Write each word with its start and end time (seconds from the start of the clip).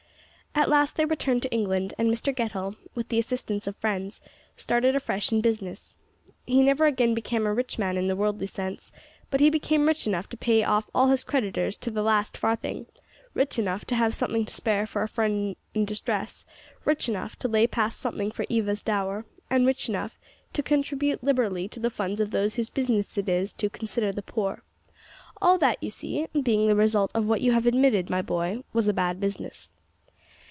At 0.53 0.67
last 0.67 0.97
they 0.97 1.05
returned 1.05 1.41
to 1.43 1.51
England, 1.51 1.93
and 1.97 2.09
Mr 2.11 2.35
Getall, 2.35 2.75
with 2.93 3.07
the 3.07 3.17
assistance 3.17 3.67
of 3.67 3.77
friends, 3.77 4.19
started 4.57 4.97
afresh 4.97 5.31
in 5.31 5.39
business. 5.39 5.95
He 6.45 6.61
never 6.61 6.85
again 6.87 7.13
became 7.13 7.47
a 7.47 7.53
rich 7.53 7.79
man 7.79 7.95
in 7.97 8.07
the 8.07 8.17
worldly 8.17 8.47
sense, 8.47 8.91
but 9.29 9.39
he 9.39 9.49
became 9.49 9.87
rich 9.87 10.05
enough 10.07 10.27
to 10.27 10.35
pay 10.35 10.61
off 10.63 10.89
all 10.93 11.07
his 11.07 11.23
creditors 11.23 11.77
to 11.77 11.89
the 11.89 12.03
last 12.03 12.35
farthing; 12.35 12.85
rich 13.33 13.57
enough 13.57 13.85
to 13.85 13.95
have 13.95 14.13
something 14.13 14.43
to 14.43 14.53
spare 14.53 14.85
for 14.85 15.01
a 15.01 15.07
friend 15.07 15.55
in 15.73 15.85
distress; 15.85 16.43
rich 16.83 17.07
enough 17.07 17.37
to 17.37 17.47
lay 17.47 17.65
past 17.65 17.97
something 18.01 18.29
for 18.29 18.45
Eva's 18.49 18.81
dower, 18.81 19.25
and 19.49 19.65
rich 19.65 19.87
enough 19.87 20.19
to 20.51 20.61
contribute 20.61 21.23
liberally 21.23 21.69
to 21.69 21.79
the 21.79 21.89
funds 21.89 22.19
of 22.19 22.31
those 22.31 22.55
whose 22.55 22.69
business 22.69 23.17
it 23.17 23.29
is 23.29 23.53
to 23.53 23.69
`consider 23.69 24.13
the 24.13 24.21
poor.' 24.21 24.63
All 25.41 25.57
that, 25.59 25.81
you 25.81 25.89
see, 25.89 26.27
being 26.43 26.67
the 26.67 26.75
result 26.75 27.09
of 27.15 27.25
what 27.25 27.39
you 27.39 27.53
have 27.53 27.65
admitted, 27.65 28.09
my 28.09 28.21
boy, 28.21 28.63
was 28.73 28.89
a 28.89 28.93
bad 28.93 29.21
business." 29.21 29.71